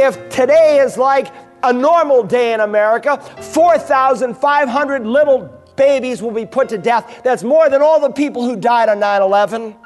[0.00, 6.68] if today is like a normal day in America, 4,500 little babies will be put
[6.70, 7.22] to death.
[7.22, 9.76] That's more than all the people who died on 9 11.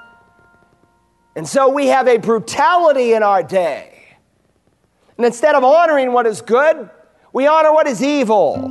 [1.36, 4.16] And so we have a brutality in our day.
[5.16, 6.90] And instead of honoring what is good,
[7.32, 8.70] we honor what is evil.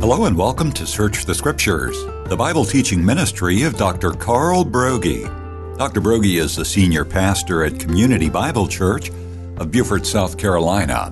[0.00, 4.10] Hello and welcome to Search the Scriptures, the Bible teaching ministry of Dr.
[4.12, 5.39] Carl Broggi.
[5.80, 6.02] Dr.
[6.02, 9.08] Broggi is the senior pastor at Community Bible Church
[9.56, 11.10] of Beaufort, South Carolina.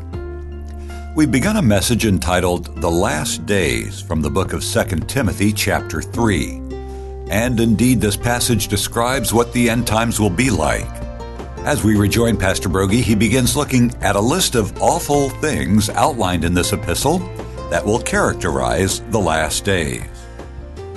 [1.16, 6.02] We've begun a message entitled The Last Days from the book of 2 Timothy, chapter
[6.02, 6.61] 3.
[7.30, 10.84] And indeed, this passage describes what the end times will be like.
[11.61, 16.45] As we rejoin Pastor Broggi, he begins looking at a list of awful things outlined
[16.45, 17.20] in this epistle
[17.70, 20.05] that will characterize the last days.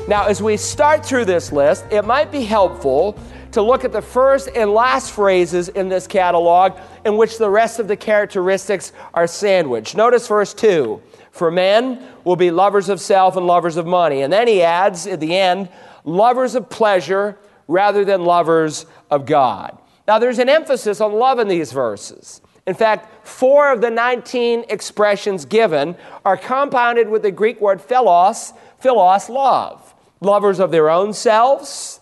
[0.10, 3.18] Now, as we start through this list, it might be helpful
[3.52, 7.80] to look at the first and last phrases in this catalog in which the rest
[7.80, 9.96] of the characteristics are sandwiched.
[9.96, 14.22] Notice verse 2 For men will be lovers of self and lovers of money.
[14.22, 15.70] And then he adds at the end,
[16.04, 19.78] lovers of pleasure rather than lovers of God.
[20.08, 22.42] Now, there's an emphasis on love in these verses.
[22.68, 28.54] In fact, four of the 19 expressions given are compounded with the Greek word philos,
[28.80, 29.96] philos, love.
[30.20, 32.01] Lovers of their own selves,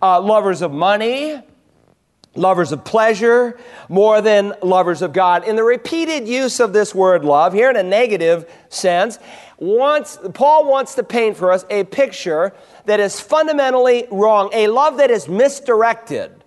[0.00, 1.40] uh, lovers of money,
[2.34, 5.46] lovers of pleasure, more than lovers of God.
[5.46, 9.18] In the repeated use of this word love, here in a negative sense,
[9.58, 12.54] wants, Paul wants to paint for us a picture
[12.86, 16.37] that is fundamentally wrong, a love that is misdirected.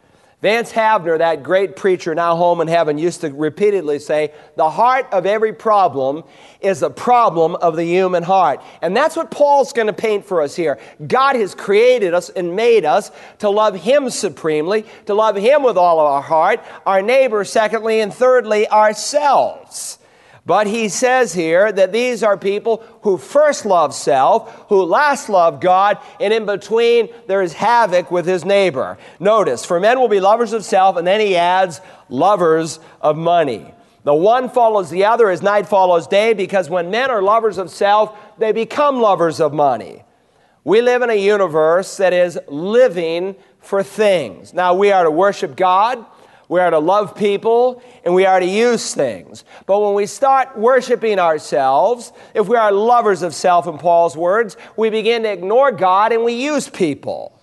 [0.42, 5.08] Vance Havner, that great preacher now home in heaven, used to repeatedly say, The heart
[5.11, 6.23] of every problem
[6.61, 8.64] is a problem of the human heart.
[8.81, 10.80] And that's what Paul's going to paint for us here.
[11.06, 15.78] God has created us and made us to love Him supremely, to love Him with
[15.78, 20.00] all of our heart, our neighbor, secondly, and thirdly, ourselves.
[20.45, 25.59] But he says here that these are people who first love self, who last love
[25.59, 28.97] God, and in between there is havoc with his neighbor.
[29.19, 31.79] Notice, for men will be lovers of self, and then he adds
[32.09, 33.72] lovers of money.
[34.03, 37.69] The one follows the other as night follows day, because when men are lovers of
[37.69, 40.03] self, they become lovers of money.
[40.63, 44.56] We live in a universe that is living for things.
[44.56, 46.03] Now, we are to worship God
[46.51, 49.45] we are to love people and we are to use things.
[49.67, 54.57] But when we start worshiping ourselves, if we are lovers of self, in Paul's words,
[54.75, 57.40] we begin to ignore God and we use people.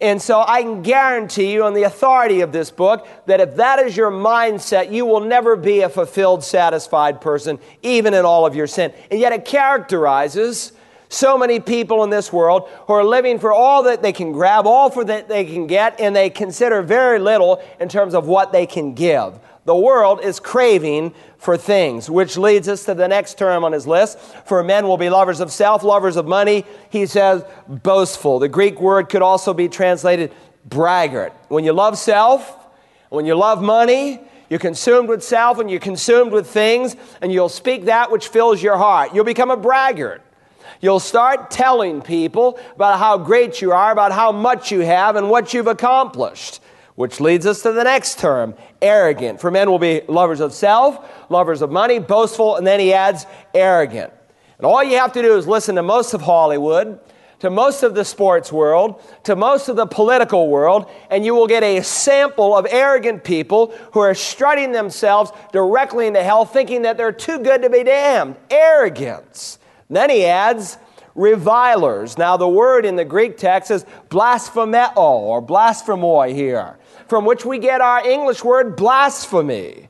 [0.00, 3.80] And so I can guarantee you, on the authority of this book, that if that
[3.80, 8.56] is your mindset, you will never be a fulfilled, satisfied person, even in all of
[8.56, 8.94] your sin.
[9.10, 10.72] And yet it characterizes
[11.08, 14.66] so many people in this world who are living for all that they can grab,
[14.66, 18.52] all for that they can get, and they consider very little in terms of what
[18.52, 19.38] they can give.
[19.64, 23.86] The world is craving for things, which leads us to the next term on his
[23.86, 24.18] list.
[24.46, 26.64] For men will be lovers of self, lovers of money.
[26.88, 28.38] He says boastful.
[28.38, 30.32] The Greek word could also be translated
[30.64, 31.34] braggart.
[31.48, 32.66] When you love self,
[33.10, 37.50] when you love money, you're consumed with self and you're consumed with things, and you'll
[37.50, 39.14] speak that which fills your heart.
[39.14, 40.22] You'll become a braggart.
[40.80, 45.30] You'll start telling people about how great you are, about how much you have, and
[45.30, 46.60] what you've accomplished.
[46.94, 49.40] Which leads us to the next term arrogant.
[49.40, 53.24] For men will be lovers of self, lovers of money, boastful, and then he adds
[53.54, 54.12] arrogant.
[54.56, 56.98] And all you have to do is listen to most of Hollywood,
[57.38, 61.46] to most of the sports world, to most of the political world, and you will
[61.46, 66.96] get a sample of arrogant people who are strutting themselves directly into hell, thinking that
[66.96, 68.36] they're too good to be damned.
[68.50, 69.58] Arrogance.
[69.88, 70.78] Then he adds
[71.14, 72.16] revilers.
[72.16, 76.78] Now, the word in the Greek text is blasphemeo or blasphemoi here,
[77.08, 79.88] from which we get our English word blasphemy.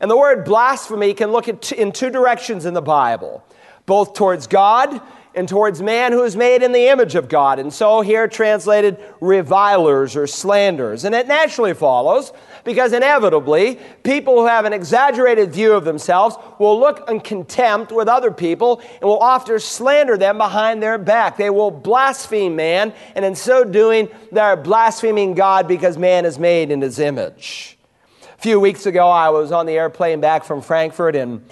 [0.00, 3.44] And the word blasphemy can look in two directions in the Bible,
[3.86, 5.00] both towards God
[5.34, 7.58] and towards man who is made in the image of God.
[7.58, 11.04] And so here translated revilers or slanders.
[11.04, 12.32] And it naturally follows
[12.62, 18.08] because inevitably people who have an exaggerated view of themselves will look in contempt with
[18.08, 21.36] other people and will often slander them behind their back.
[21.36, 26.70] They will blaspheme man, and in so doing, they're blaspheming God because man is made
[26.70, 27.76] in his image.
[28.22, 31.44] A few weeks ago, I was on the airplane back from Frankfurt, and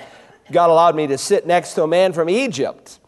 [0.50, 2.98] God allowed me to sit next to a man from Egypt.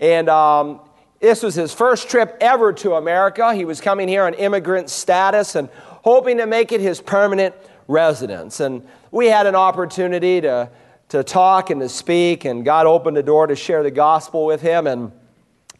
[0.00, 0.80] And um,
[1.20, 3.54] this was his first trip ever to America.
[3.54, 5.68] He was coming here on immigrant status and
[6.02, 7.54] hoping to make it his permanent
[7.88, 8.60] residence.
[8.60, 10.68] And we had an opportunity to,
[11.10, 14.60] to talk and to speak, and God opened the door to share the gospel with
[14.60, 14.86] him.
[14.86, 15.12] And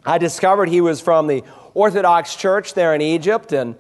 [0.04, 1.42] I discovered he was from the
[1.74, 3.52] Orthodox Church there in Egypt.
[3.52, 3.74] And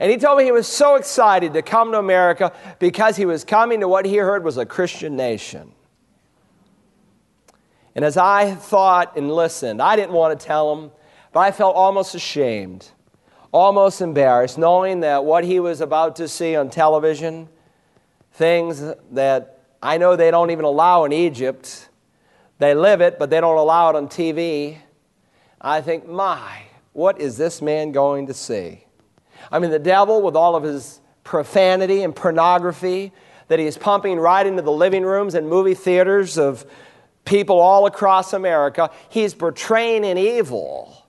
[0.00, 3.44] And he told me he was so excited to come to America because he was
[3.44, 5.72] coming to what he heard was a Christian nation.
[7.98, 10.92] And as I thought and listened, I didn't want to tell him,
[11.32, 12.88] but I felt almost ashamed,
[13.50, 17.48] almost embarrassed, knowing that what he was about to see on television,
[18.34, 21.88] things that I know they don't even allow in Egypt,
[22.60, 24.78] they live it, but they don't allow it on TV.
[25.60, 28.84] I think, my, what is this man going to see?
[29.50, 33.12] I mean, the devil, with all of his profanity and pornography
[33.48, 36.64] that he's pumping right into the living rooms and movie theaters of
[37.28, 41.06] people all across America, he's portraying an evil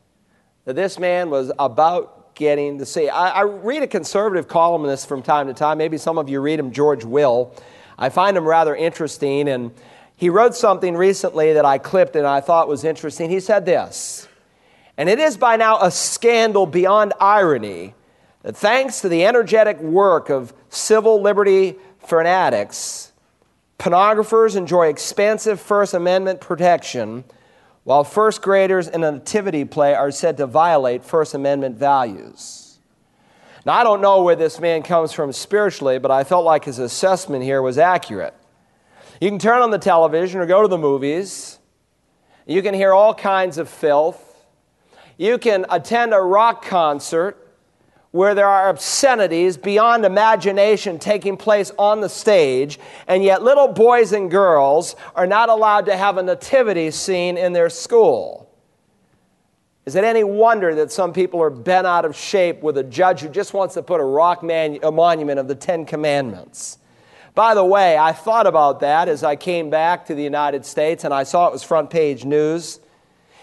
[0.65, 3.09] that this man was about getting to see.
[3.09, 5.77] I, I read a conservative columnist from time to time.
[5.77, 7.55] Maybe some of you read him, George Will.
[7.97, 9.71] I find him rather interesting, and
[10.15, 13.29] he wrote something recently that I clipped and I thought was interesting.
[13.29, 14.27] He said this,
[14.97, 17.93] and it is by now a scandal beyond irony
[18.43, 23.08] that thanks to the energetic work of civil liberty fanatics,
[23.79, 27.23] pornographers enjoy expansive First Amendment protection,
[27.85, 32.77] while first graders in a nativity play are said to violate First Amendment values.
[33.65, 36.77] Now, I don't know where this man comes from spiritually, but I felt like his
[36.77, 38.33] assessment here was accurate.
[39.21, 41.59] You can turn on the television or go to the movies.
[42.45, 44.45] You can hear all kinds of filth.
[45.17, 47.38] You can attend a rock concert
[48.11, 54.13] where there are obscenities beyond imagination taking place on the stage, and yet little boys
[54.13, 58.49] and girls are not allowed to have a nativity scene in their school.
[59.85, 63.21] Is it any wonder that some people are bent out of shape with a judge
[63.21, 66.77] who just wants to put a rock man, a monument of the Ten Commandments?
[67.35, 71.03] By the way, I thought about that as I came back to the United States
[71.03, 72.79] and I saw it was front page news.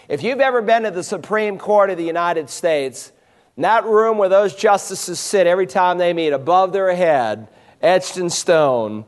[0.07, 3.11] If you've ever been to the Supreme Court of the United States,
[3.57, 7.47] in that room where those justices sit every time they meet, above their head,
[7.81, 9.03] etched in stone,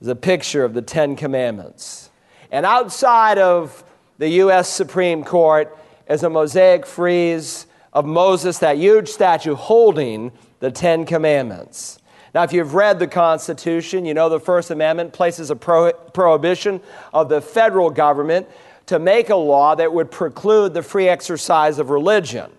[0.00, 2.08] is a picture of the Ten Commandments.
[2.50, 3.84] And outside of
[4.16, 4.70] the U.S.
[4.70, 5.76] Supreme Court
[6.08, 11.98] is a mosaic frieze of Moses, that huge statue holding the Ten Commandments.
[12.34, 16.80] Now, if you've read the Constitution, you know the First Amendment places a pro- prohibition
[17.12, 18.48] of the federal government
[18.86, 22.50] to make a law that would preclude the free exercise of religion.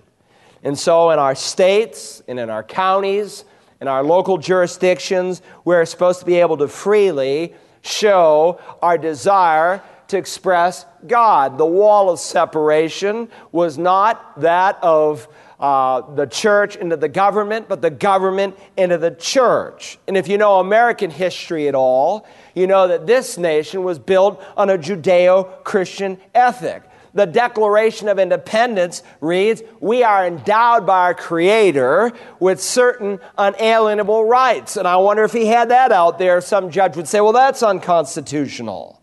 [0.63, 3.45] And so, in our states and in our counties,
[3.79, 10.17] in our local jurisdictions, we're supposed to be able to freely show our desire to
[10.17, 11.57] express God.
[11.57, 15.27] The wall of separation was not that of
[15.59, 19.97] uh, the church into the government, but the government into the church.
[20.07, 24.43] And if you know American history at all, you know that this nation was built
[24.57, 31.13] on a Judeo Christian ethic the Declaration of Independence reads, We are endowed by our
[31.13, 34.77] Creator with certain unalienable rights.
[34.77, 37.63] And I wonder if he had that out there, some judge would say, Well, that's
[37.63, 39.01] unconstitutional.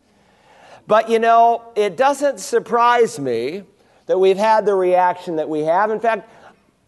[0.87, 3.64] But you know, it doesn't surprise me
[4.06, 5.90] that we've had the reaction that we have.
[5.90, 6.31] In fact,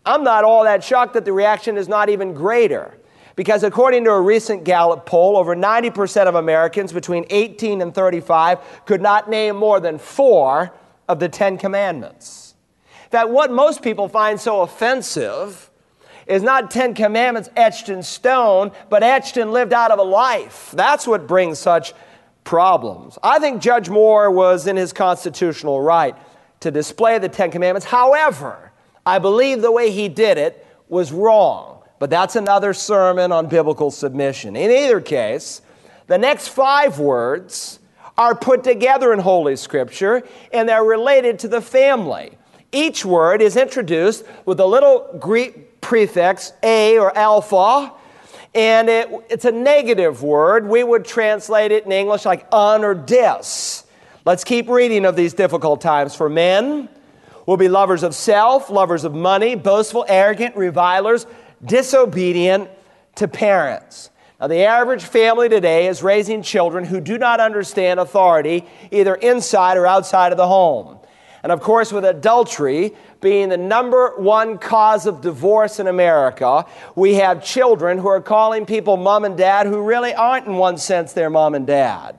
[0.07, 2.97] I'm not all that shocked that the reaction is not even greater.
[3.37, 8.59] Because according to a recent Gallup poll, over 90% of Americans between 18 and 35
[8.87, 10.73] could not name more than four
[11.11, 12.55] of the Ten Commandments.
[13.11, 15.69] That what most people find so offensive
[16.29, 20.71] is not Ten Commandments etched in stone, but etched and lived out of a life.
[20.73, 21.95] That's what brings such
[22.45, 23.19] problems.
[23.25, 26.15] I think Judge Moore was in his constitutional right
[26.61, 27.87] to display the Ten Commandments.
[27.87, 28.71] However,
[29.05, 31.83] I believe the way he did it was wrong.
[31.99, 34.55] But that's another sermon on biblical submission.
[34.55, 35.61] In either case,
[36.07, 37.80] the next five words
[38.21, 40.23] are put together in Holy Scripture
[40.53, 42.37] and they're related to the family.
[42.71, 47.91] Each word is introduced with a little Greek prefix, a or alpha,
[48.55, 50.69] and it, it's a negative word.
[50.69, 53.85] We would translate it in English like un or dis.
[54.27, 56.15] Let's keep reading of these difficult times.
[56.15, 56.91] For men
[57.47, 61.27] will be lovers of self, lovers of money, boastful, arrogant, revilers,
[61.65, 62.69] disobedient
[63.15, 64.11] to parents.
[64.41, 69.77] Now, the average family today is raising children who do not understand authority either inside
[69.77, 70.99] or outside of the home.
[71.43, 77.15] And of course, with adultery being the number one cause of divorce in America, we
[77.15, 81.13] have children who are calling people mom and dad who really aren't, in one sense,
[81.13, 82.17] their mom and dad.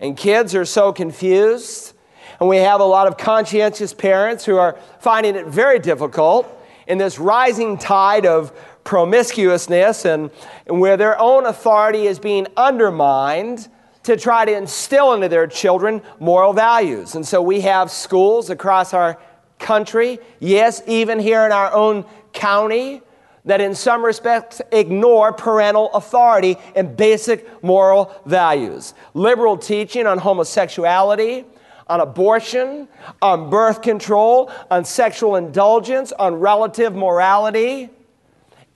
[0.00, 1.92] And kids are so confused.
[2.40, 6.54] And we have a lot of conscientious parents who are finding it very difficult
[6.86, 8.52] in this rising tide of
[8.88, 10.30] promiscuousness and,
[10.66, 13.68] and where their own authority is being undermined
[14.02, 17.14] to try to instill into their children moral values.
[17.14, 19.18] And so we have schools across our
[19.58, 23.02] country, yes, even here in our own county,
[23.44, 28.94] that in some respects ignore parental authority and basic moral values.
[29.12, 31.44] Liberal teaching on homosexuality,
[31.88, 32.88] on abortion,
[33.20, 37.90] on birth control, on sexual indulgence, on relative morality.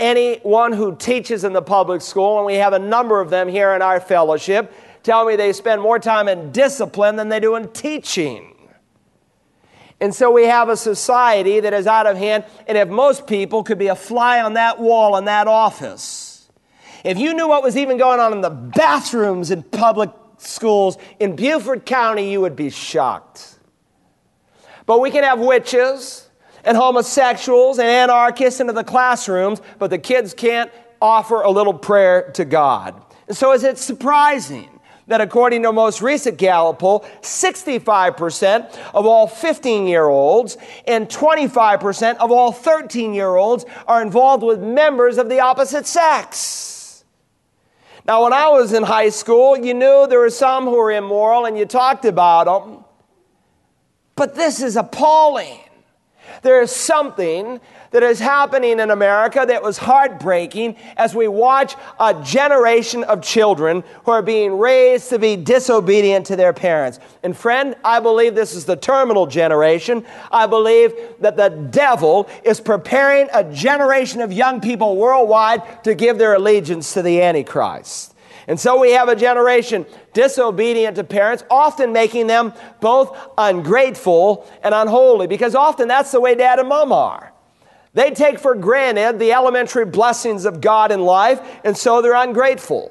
[0.02, 3.72] Anyone who teaches in the public school, and we have a number of them here
[3.72, 7.68] in our fellowship, tell me they spend more time in discipline than they do in
[7.68, 8.52] teaching.
[10.00, 12.44] And so we have a society that is out of hand.
[12.66, 16.50] And if most people could be a fly on that wall in that office,
[17.04, 21.36] if you knew what was even going on in the bathrooms in public schools in
[21.36, 23.56] Beaufort County, you would be shocked.
[24.84, 26.28] But we can have witches
[26.64, 32.30] and homosexuals and anarchists into the classrooms, but the kids can't offer a little prayer
[32.32, 33.02] to God.
[33.28, 34.68] And so is it surprising
[35.08, 42.16] that according to most recent Gallup poll, 65% of all 15 year olds and 25%
[42.16, 47.04] of all 13 year olds are involved with members of the opposite sex.
[48.04, 51.44] Now, when I was in high school, you knew there were some who were immoral
[51.44, 52.84] and you talked about them.
[54.16, 55.60] But this is appalling.
[56.42, 57.60] There is something
[57.92, 63.84] that is happening in America that was heartbreaking as we watch a generation of children
[64.04, 66.98] who are being raised to be disobedient to their parents.
[67.22, 70.04] And friend, I believe this is the terminal generation.
[70.32, 76.18] I believe that the devil is preparing a generation of young people worldwide to give
[76.18, 78.11] their allegiance to the Antichrist.
[78.46, 84.74] And so we have a generation disobedient to parents, often making them both ungrateful and
[84.74, 87.32] unholy, because often that's the way dad and mom are.
[87.94, 92.90] They take for granted the elementary blessings of God in life, and so they're ungrateful.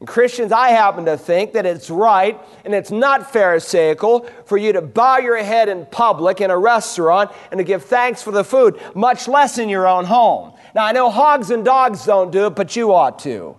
[0.00, 4.72] And Christians, I happen to think that it's right and it's not Pharisaical for you
[4.72, 8.44] to bow your head in public in a restaurant and to give thanks for the
[8.44, 10.52] food, much less in your own home.
[10.74, 13.56] Now, I know hogs and dogs don't do it, but you ought to.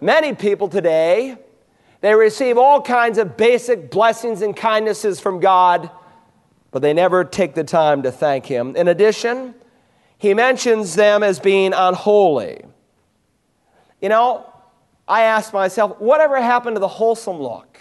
[0.00, 1.38] Many people today,
[2.00, 5.90] they receive all kinds of basic blessings and kindnesses from God
[6.76, 8.76] but they never take the time to thank him.
[8.76, 9.54] In addition,
[10.18, 12.66] he mentions them as being unholy.
[14.02, 14.44] You know,
[15.08, 17.78] I ask myself, whatever happened to the wholesome look?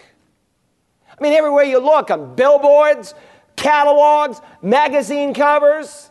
[1.10, 3.14] I mean, everywhere you look, on billboards,
[3.58, 6.10] catalogs, magazine covers,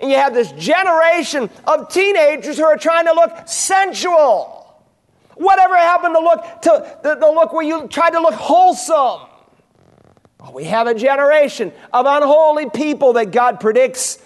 [0.00, 4.63] and you have this generation of teenagers who are trying to look sensual.
[5.36, 9.28] Whatever happened to look to the, the look where you tried to look wholesome?
[10.40, 14.18] Oh, we have a generation of unholy people that God predicts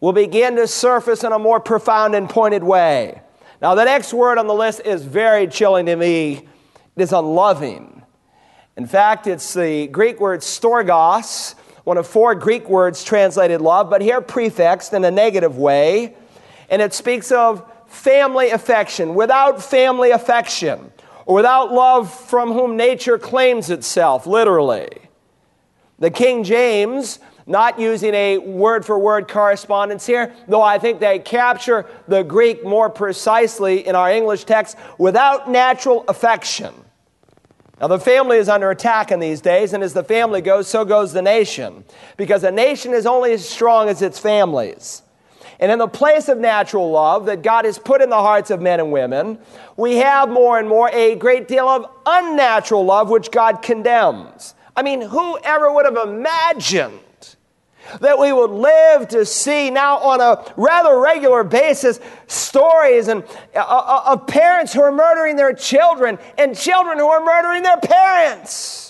[0.00, 3.20] will begin to surface in a more profound and pointed way.
[3.60, 6.48] Now, the next word on the list is very chilling to me.
[6.96, 8.02] It is unloving.
[8.76, 11.54] In fact, it's the Greek word storgos,
[11.84, 16.14] one of four Greek words translated love, but here prefixed in a negative way.
[16.70, 19.14] And it speaks of family affection.
[19.14, 20.92] Without family affection,
[21.26, 24.88] or without love from whom nature claims itself, literally.
[25.98, 31.18] The King James, not using a word for word correspondence here, though I think they
[31.18, 36.72] capture the Greek more precisely in our English text, without natural affection.
[37.80, 40.84] Now, the family is under attack in these days, and as the family goes, so
[40.84, 41.84] goes the nation,
[42.16, 45.02] because a nation is only as strong as its families.
[45.60, 48.62] And in the place of natural love that God has put in the hearts of
[48.62, 49.38] men and women,
[49.76, 54.54] we have more and more a great deal of unnatural love which God condemns.
[54.74, 57.00] I mean, who ever would have imagined
[58.00, 63.22] that we would live to see now on a rather regular basis stories and
[63.54, 67.78] uh, uh, of parents who are murdering their children and children who are murdering their
[67.78, 68.89] parents.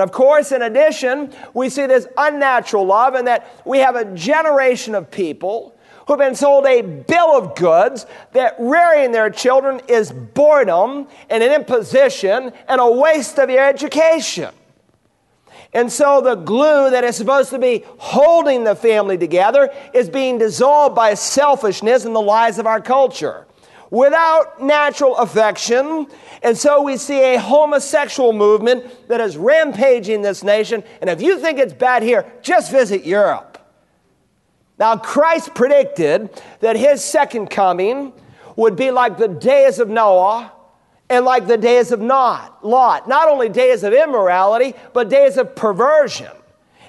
[0.00, 4.06] And of course, in addition, we see this unnatural love, and that we have a
[4.14, 5.76] generation of people
[6.06, 11.52] who've been sold a bill of goods that rearing their children is boredom and an
[11.52, 14.48] imposition and a waste of your education.
[15.74, 20.38] And so the glue that is supposed to be holding the family together is being
[20.38, 23.46] dissolved by selfishness and the lies of our culture.
[23.90, 26.06] Without natural affection,
[26.42, 30.84] and so we see a homosexual movement that is rampaging this nation.
[31.00, 33.58] And if you think it's bad here, just visit Europe.
[34.78, 36.30] Now, Christ predicted
[36.60, 38.12] that his second coming
[38.56, 40.52] would be like the days of Noah
[41.10, 42.64] and like the days of Lot.
[42.64, 43.08] Lot.
[43.08, 46.30] Not only days of immorality, but days of perversion.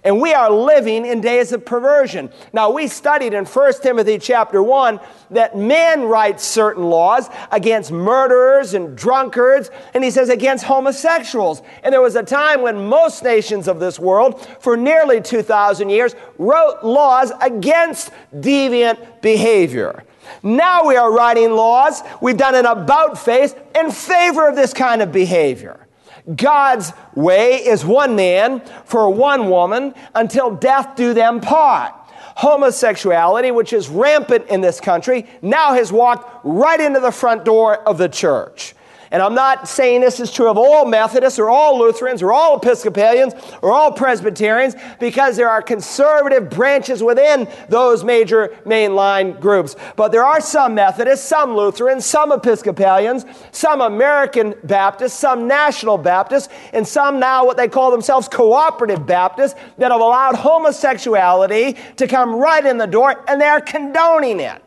[0.03, 2.31] And we are living in days of perversion.
[2.53, 8.74] Now, we studied in 1 Timothy chapter 1 that men write certain laws against murderers
[8.74, 11.62] and drunkards, and he says against homosexuals.
[11.84, 16.15] And there was a time when most nations of this world, for nearly 2,000 years,
[16.39, 20.03] wrote laws against deviant behavior.
[20.41, 25.03] Now we are writing laws, we've done an about face in favor of this kind
[25.03, 25.88] of behavior.
[26.36, 31.94] God's way is one man for one woman until death do them part.
[32.38, 37.78] Homosexuality, which is rampant in this country, now has walked right into the front door
[37.88, 38.74] of the church.
[39.12, 42.58] And I'm not saying this is true of all Methodists or all Lutherans or all
[42.58, 49.75] Episcopalians or all Presbyterians because there are conservative branches within those major mainline groups.
[49.98, 56.48] But there are some Methodists, some Lutherans, some Episcopalians, some American Baptists, some National Baptists,
[56.72, 62.34] and some now what they call themselves cooperative Baptists that have allowed homosexuality to come
[62.34, 64.63] right in the door and they're condoning it.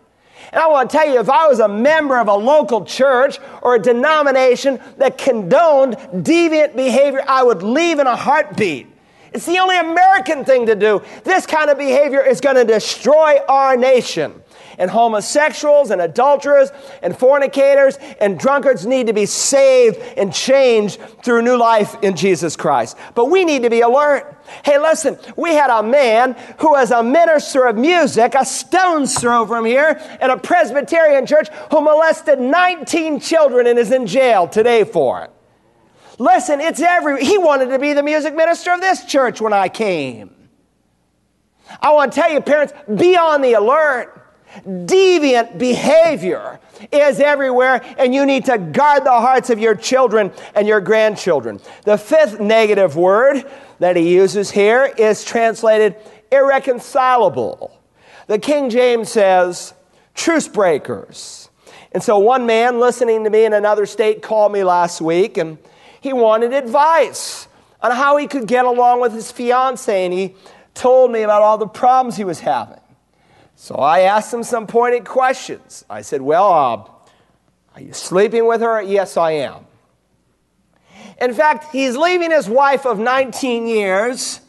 [0.54, 3.40] And I want to tell you, if I was a member of a local church
[3.60, 8.86] or a denomination that condoned deviant behavior, I would leave in a heartbeat.
[9.32, 11.02] It's the only American thing to do.
[11.24, 14.43] This kind of behavior is going to destroy our nation
[14.78, 16.70] and homosexuals and adulterers
[17.02, 22.56] and fornicators and drunkards need to be saved and changed through new life in Jesus
[22.56, 22.96] Christ.
[23.14, 24.36] But we need to be alert.
[24.64, 29.46] Hey, listen, we had a man who was a minister of music, a stone's throw
[29.46, 34.84] from here, in a Presbyterian church who molested 19 children and is in jail today
[34.84, 35.30] for it.
[36.18, 39.68] Listen, it's every, he wanted to be the music minister of this church when I
[39.68, 40.30] came.
[41.80, 44.20] I want to tell you, parents, be on the alert.
[44.62, 46.60] Deviant behavior
[46.92, 51.60] is everywhere, and you need to guard the hearts of your children and your grandchildren.
[51.84, 53.44] The fifth negative word
[53.78, 55.96] that he uses here is translated
[56.30, 57.76] irreconcilable.
[58.26, 59.74] The King James says,
[60.14, 61.50] truce breakers.
[61.92, 65.58] And so one man listening to me in another state called me last week and
[66.00, 67.48] he wanted advice
[67.80, 70.34] on how he could get along with his fiance, and he
[70.74, 72.80] told me about all the problems he was having.
[73.56, 75.84] So I asked him some pointed questions.
[75.88, 76.90] I said, Well, uh,
[77.74, 78.82] are you sleeping with her?
[78.82, 79.66] Yes, I am.
[81.20, 84.40] In fact, he's leaving his wife of 19 years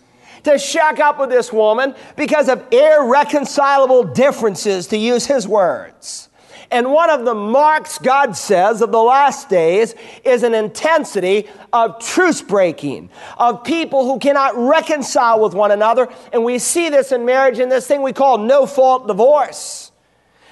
[0.44, 6.30] to shack up with this woman because of irreconcilable differences, to use his words.
[6.72, 12.00] And one of the marks, God says, of the last days is an intensity of
[12.00, 16.08] truce breaking, of people who cannot reconcile with one another.
[16.34, 19.92] And we see this in marriage in this thing we call no fault divorce.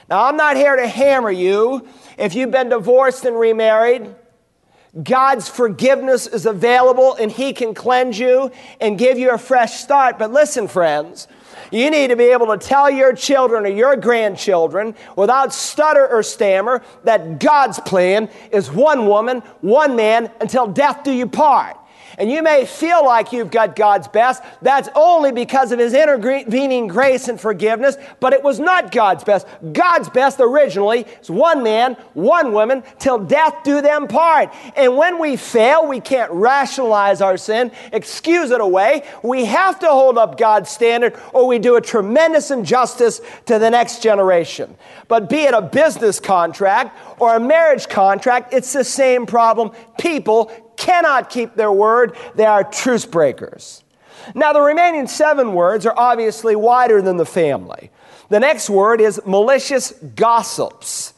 [0.09, 4.15] Now, I'm not here to hammer you if you've been divorced and remarried.
[5.01, 10.19] God's forgiveness is available and He can cleanse you and give you a fresh start.
[10.19, 11.27] But listen, friends,
[11.71, 16.21] you need to be able to tell your children or your grandchildren without stutter or
[16.21, 21.75] stammer that God's plan is one woman, one man until death do you part.
[22.17, 24.43] And you may feel like you've got God's best.
[24.61, 29.47] That's only because of His intervening grace and forgiveness, but it was not God's best.
[29.71, 34.53] God's best originally is one man, one woman, till death do them part.
[34.75, 39.03] And when we fail, we can't rationalize our sin, excuse it away.
[39.23, 43.69] We have to hold up God's standard, or we do a tremendous injustice to the
[43.69, 44.75] next generation.
[45.07, 49.71] But be it a business contract or a marriage contract, it's the same problem.
[49.97, 50.51] People
[50.83, 53.83] cannot keep their word, they are truce breakers.
[54.35, 57.89] Now, the remaining seven words are obviously wider than the family.
[58.29, 61.13] The next word is malicious gossips.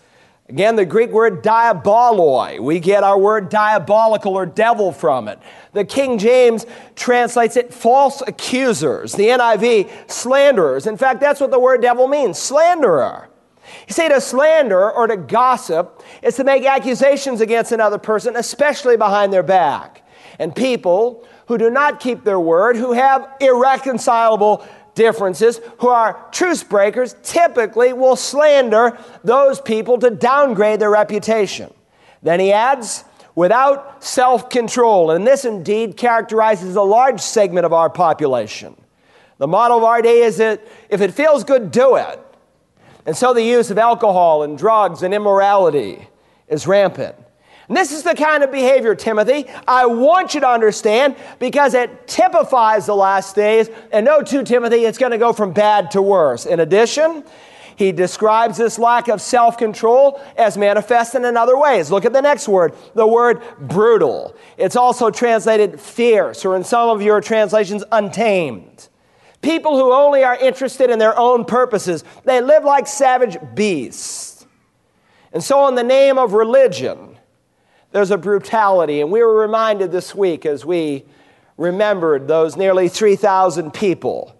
[0.47, 2.59] Again, the Greek word diaboloi.
[2.59, 5.39] We get our word diabolical or devil from it.
[5.73, 9.13] The King James translates it false accusers.
[9.13, 10.85] The NIV, slanderers.
[10.85, 13.29] In fact, that's what the word devil means slanderer.
[13.87, 18.97] You see, to slander or to gossip is to make accusations against another person, especially
[18.97, 20.07] behind their back.
[20.39, 26.63] And people who do not keep their word, who have irreconcilable differences, who are truce
[26.63, 31.73] breakers, typically will slander those people to downgrade their reputation.
[32.23, 33.03] Then he adds,
[33.35, 35.11] without self control.
[35.11, 38.75] And this indeed characterizes a large segment of our population.
[39.37, 42.19] The motto of our day is that if it feels good, do it.
[43.05, 46.07] And so the use of alcohol and drugs and immorality
[46.47, 47.15] is rampant.
[47.67, 52.07] And this is the kind of behavior, Timothy, I want you to understand because it
[52.07, 53.69] typifies the last days.
[53.91, 56.45] And no, to Timothy, it's going to go from bad to worse.
[56.45, 57.23] In addition,
[57.75, 61.89] he describes this lack of self control as manifest in another ways.
[61.89, 64.35] Look at the next word, the word brutal.
[64.57, 68.89] It's also translated fierce, or in some of your translations, untamed.
[69.45, 72.03] People who only are interested in their own purposes.
[72.23, 74.47] They live like savage beasts.
[75.31, 77.17] And so, in the name of religion,
[77.91, 79.01] there's a brutality.
[79.01, 81.05] And we were reminded this week as we
[81.57, 84.34] remembered those nearly 3,000 people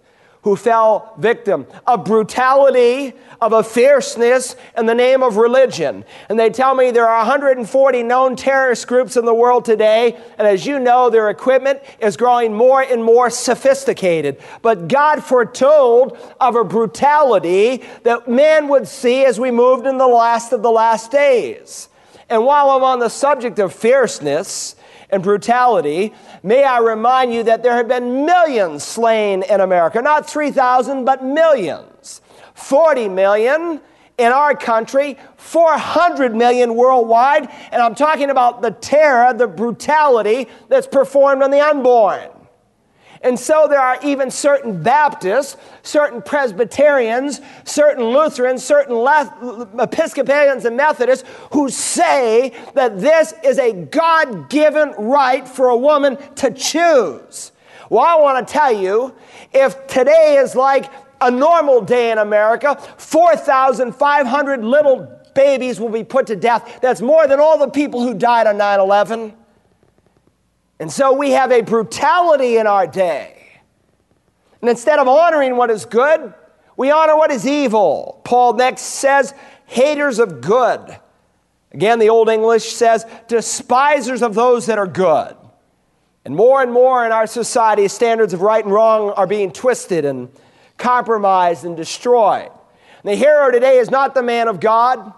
[0.46, 6.04] who fell victim of brutality, of a fierceness in the name of religion.
[6.28, 10.46] And they tell me there are 140 known terrorist groups in the world today, and
[10.46, 14.40] as you know, their equipment is growing more and more sophisticated.
[14.62, 20.06] But God foretold of a brutality that man would see as we moved in the
[20.06, 21.88] last of the last days.
[22.28, 24.76] And while I'm on the subject of fierceness,
[25.10, 30.02] and brutality, may I remind you that there have been millions slain in America.
[30.02, 32.20] Not 3,000, but millions.
[32.54, 33.80] 40 million
[34.18, 40.86] in our country, 400 million worldwide, and I'm talking about the terror, the brutality that's
[40.86, 42.30] performed on the unborn.
[43.22, 48.96] And so there are even certain Baptists, certain Presbyterians, certain Lutherans, certain
[49.78, 56.18] Episcopalians and Methodists who say that this is a God given right for a woman
[56.36, 57.52] to choose.
[57.90, 59.14] Well, I want to tell you
[59.52, 66.26] if today is like a normal day in America, 4,500 little babies will be put
[66.26, 66.80] to death.
[66.82, 69.34] That's more than all the people who died on 9 11.
[70.78, 73.60] And so we have a brutality in our day.
[74.60, 76.34] And instead of honoring what is good,
[76.76, 78.20] we honor what is evil.
[78.24, 79.32] Paul next says,
[79.66, 80.98] haters of good.
[81.72, 85.36] Again, the Old English says, despisers of those that are good.
[86.24, 90.04] And more and more in our society, standards of right and wrong are being twisted
[90.04, 90.28] and
[90.76, 92.50] compromised and destroyed.
[93.02, 95.12] And the hero today is not the man of God,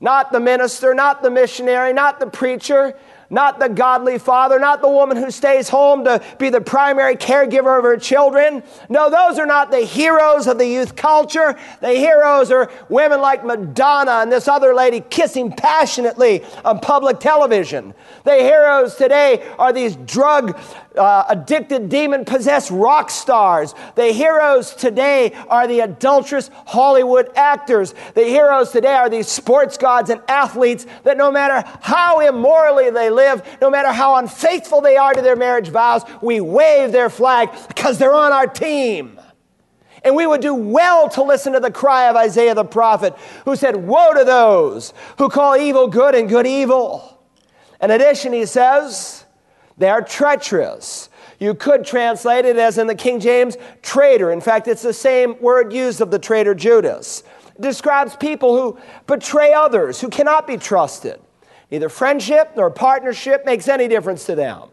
[0.00, 2.98] not the minister, not the missionary, not the preacher,
[3.32, 7.78] not the godly father, not the woman who stays home to be the primary caregiver
[7.78, 8.62] of her children.
[8.90, 11.58] No, those are not the heroes of the youth culture.
[11.80, 17.94] The heroes are women like Madonna and this other lady kissing passionately on public television.
[18.24, 20.60] The heroes today are these drug
[20.96, 23.74] uh, addicted, demon possessed rock stars.
[23.94, 27.94] The heroes today are the adulterous Hollywood actors.
[28.12, 33.08] The heroes today are these sports gods and athletes that no matter how immorally they
[33.08, 33.21] live,
[33.60, 37.98] no matter how unfaithful they are to their marriage vows, we wave their flag because
[37.98, 39.20] they're on our team.
[40.04, 43.54] And we would do well to listen to the cry of Isaiah the prophet, who
[43.54, 47.22] said, Woe to those who call evil good and good evil.
[47.80, 49.24] In addition, he says,
[49.78, 51.08] they are treacherous.
[51.38, 54.30] You could translate it as in the King James, traitor.
[54.30, 57.24] In fact, it's the same word used of the traitor Judas.
[57.56, 61.20] It describes people who betray others, who cannot be trusted.
[61.72, 64.68] Neither friendship nor partnership makes any difference to them.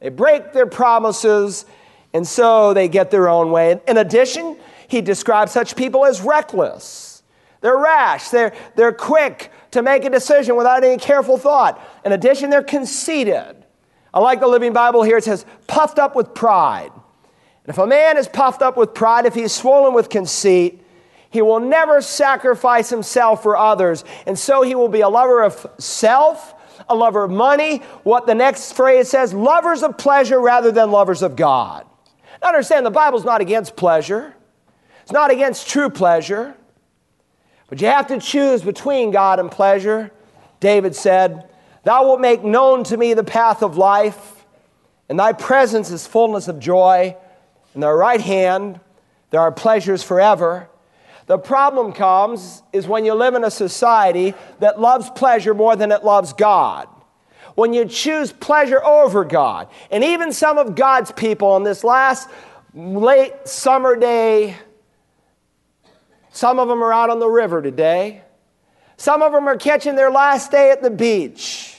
[0.00, 1.64] They break their promises,
[2.12, 3.80] and so they get their own way.
[3.88, 7.22] In addition, he describes such people as reckless.
[7.62, 11.82] They're rash, they're, they're quick to make a decision without any careful thought.
[12.04, 13.64] In addition, they're conceited.
[14.12, 15.16] I like the Living Bible here.
[15.16, 16.90] It says, puffed up with pride.
[16.92, 20.84] And if a man is puffed up with pride, if he's swollen with conceit,
[21.32, 24.04] he will never sacrifice himself for others.
[24.26, 26.54] And so he will be a lover of self,
[26.90, 27.78] a lover of money.
[28.02, 31.86] What the next phrase says, lovers of pleasure rather than lovers of God.
[32.42, 34.34] Now understand, the Bible's not against pleasure,
[35.00, 36.54] it's not against true pleasure.
[37.68, 40.12] But you have to choose between God and pleasure.
[40.60, 41.48] David said,
[41.84, 44.44] Thou wilt make known to me the path of life.
[45.08, 47.16] and thy presence is fullness of joy.
[47.74, 48.80] In thy right hand
[49.30, 50.68] there are pleasures forever.
[51.26, 55.92] The problem comes is when you live in a society that loves pleasure more than
[55.92, 56.88] it loves God.
[57.54, 59.68] When you choose pleasure over God.
[59.90, 62.28] And even some of God's people on this last
[62.74, 64.56] late summer day,
[66.30, 68.22] some of them are out on the river today.
[68.96, 71.76] Some of them are catching their last day at the beach.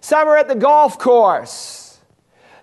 [0.00, 1.77] Some are at the golf course.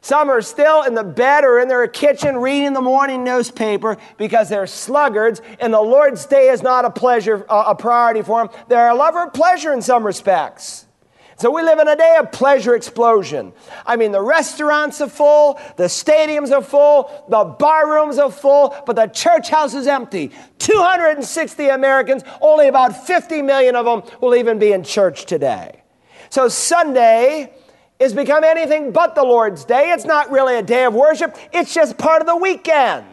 [0.05, 4.49] Some are still in the bed or in their kitchen reading the morning newspaper because
[4.49, 8.55] they're sluggards and the Lord's day is not a pleasure, uh, a priority for them.
[8.67, 10.85] They're a lover of pleasure in some respects.
[11.37, 13.51] So we live in a day of pleasure explosion.
[13.83, 18.75] I mean, the restaurants are full, the stadiums are full, the bar rooms are full,
[18.85, 20.29] but the church house is empty.
[20.59, 25.81] 260 Americans, only about 50 million of them will even be in church today.
[26.29, 27.55] So Sunday
[27.99, 29.91] has become anything but the Lord's day.
[29.91, 33.05] It's not really a day of worship, it's just part of the weekend.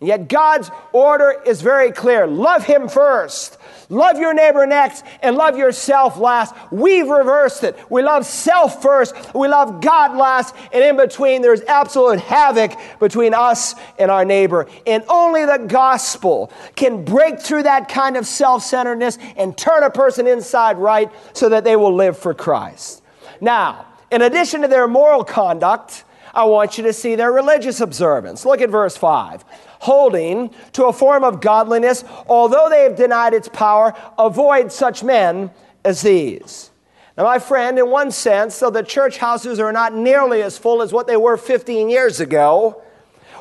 [0.00, 3.58] And yet God's order is very clear love Him first.
[3.90, 6.54] Love your neighbor next and love yourself last.
[6.70, 7.78] We've reversed it.
[7.90, 13.34] We love self first, we love God last, and in between there's absolute havoc between
[13.34, 14.66] us and our neighbor.
[14.86, 19.90] And only the gospel can break through that kind of self centeredness and turn a
[19.90, 23.03] person inside right so that they will live for Christ.
[23.44, 28.46] Now, in addition to their moral conduct, I want you to see their religious observance.
[28.46, 29.44] Look at verse 5
[29.80, 35.50] holding to a form of godliness, although they have denied its power, avoid such men
[35.84, 36.70] as these.
[37.18, 40.80] Now, my friend, in one sense, though the church houses are not nearly as full
[40.80, 42.82] as what they were 15 years ago,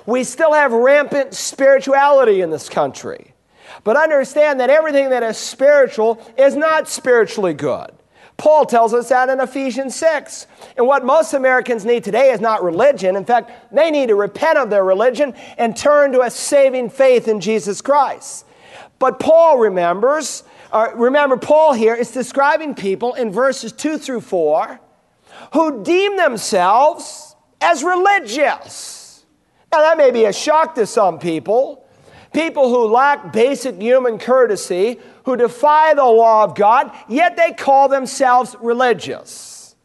[0.06, 3.34] we still have rampant spirituality in this country.
[3.86, 7.92] But understand that everything that is spiritual is not spiritually good.
[8.38, 10.48] Paul tells us that in Ephesians 6.
[10.78, 13.16] And what most Americans need today is not religion.
[13.16, 17.28] In fact, they need to repent of their religion and turn to a saving faith
[17.28, 18.46] in Jesus Christ.
[19.00, 24.80] But Paul remembers, uh, remember, Paul here is describing people in verses 2 through 4
[25.54, 29.26] who deem themselves as religious.
[29.72, 31.86] Now, that may be a shock to some people.
[32.34, 37.90] People who lack basic human courtesy, who defy the law of God, yet they call
[37.90, 39.76] themselves religious.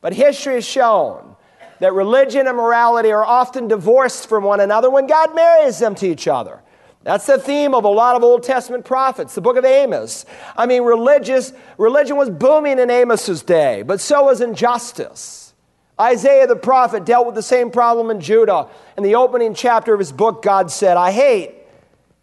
[0.00, 1.36] But history has shown
[1.80, 6.06] that religion and morality are often divorced from one another when God marries them to
[6.06, 6.62] each other.
[7.02, 10.26] That's the theme of a lot of Old Testament prophets, the book of Amos.
[10.56, 15.54] I mean, religious, religion was booming in Amos's day, but so was injustice.
[16.00, 18.68] Isaiah the prophet dealt with the same problem in Judah.
[18.96, 21.54] In the opening chapter of his book, God said, I hate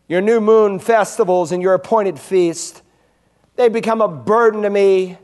[0.07, 2.81] your new moon festivals and your appointed feast.
[3.55, 5.17] They become a burden to me.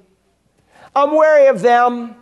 [0.95, 2.15] I'm weary of them.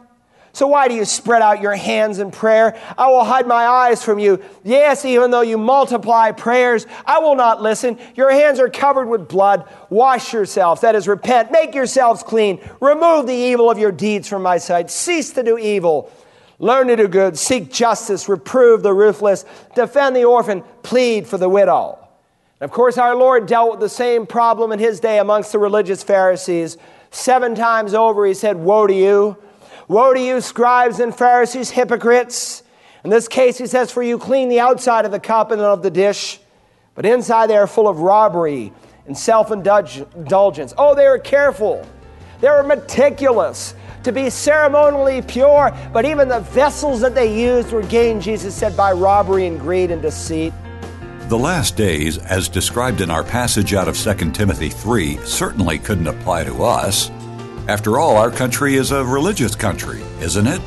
[0.57, 2.75] So why do you spread out your hands in prayer?
[2.97, 4.43] I will hide my eyes from you.
[4.63, 7.99] Yes, even though you multiply prayers, I will not listen.
[8.15, 9.71] Your hands are covered with blood.
[9.91, 11.51] Wash yourselves, that is, repent.
[11.51, 12.59] Make yourselves clean.
[12.81, 14.89] Remove the evil of your deeds from my sight.
[14.89, 16.11] Cease to do evil.
[16.57, 17.37] Learn to do good.
[17.37, 18.27] Seek justice.
[18.27, 19.45] Reprove the ruthless.
[19.75, 20.63] Defend the orphan.
[20.81, 22.06] Plead for the widow.
[22.59, 26.01] Of course, our Lord dealt with the same problem in his day amongst the religious
[26.01, 26.77] Pharisees.
[27.11, 29.37] Seven times over, he said, Woe to you!
[29.87, 32.63] Woe to you, scribes and Pharisees, hypocrites!
[33.03, 35.83] In this case, he says, For you clean the outside of the cup and of
[35.83, 36.39] the dish,
[36.95, 38.73] but inside they are full of robbery
[39.05, 40.73] and self indulgence.
[40.77, 41.87] Oh, they were careful.
[42.41, 47.83] They were meticulous to be ceremonially pure, but even the vessels that they used were
[47.83, 50.53] gained, Jesus said, by robbery and greed and deceit.
[51.27, 56.07] The last days, as described in our passage out of 2 Timothy 3, certainly couldn't
[56.07, 57.09] apply to us.
[57.67, 60.61] After all, our country is a religious country, isn't it?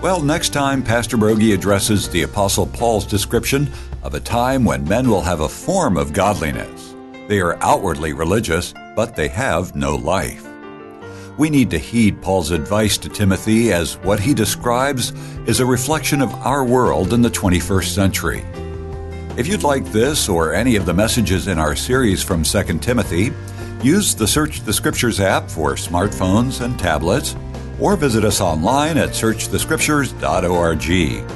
[0.00, 3.68] Well, next time, Pastor Broggi addresses the Apostle Paul's description
[4.04, 6.94] of a time when men will have a form of godliness.
[7.26, 10.46] They are outwardly religious, but they have no life.
[11.36, 15.10] We need to heed Paul's advice to Timothy as what he describes
[15.48, 18.44] is a reflection of our world in the 21st century.
[19.36, 23.32] If you'd like this or any of the messages in our series from 2 Timothy,
[23.82, 27.34] use the Search the Scriptures app for smartphones and tablets,
[27.80, 30.84] or visit us online at searchthescriptures.org.
[30.84, 31.26] You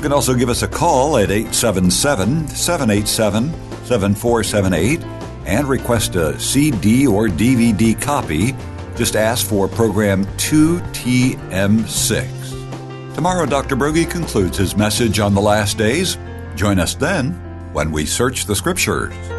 [0.00, 3.52] can also give us a call at 877 787
[3.86, 5.02] 7478
[5.46, 8.54] and request a CD or DVD copy.
[8.94, 13.14] Just ask for program 2TM6.
[13.16, 13.74] Tomorrow, Dr.
[13.74, 16.16] Broggi concludes his message on the last days.
[16.56, 17.32] Join us then
[17.74, 19.35] when we search the Scriptures.